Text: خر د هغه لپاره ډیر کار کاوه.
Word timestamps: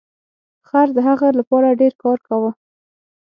خر 0.67 0.87
د 0.97 0.99
هغه 1.07 1.27
لپاره 1.39 1.77
ډیر 1.81 1.93
کار 2.03 2.17
کاوه. 2.27 2.51